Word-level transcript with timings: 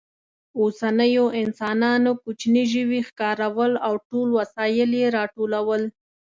لومړنیو 0.57 1.25
انسانانو 1.41 2.11
کوچني 2.23 2.63
ژوي 2.73 2.99
ښکارول 3.07 3.71
او 3.87 3.93
ټول 4.09 4.27
وسایل 4.39 4.89
یې 5.01 5.07
راټولول. 5.17 5.81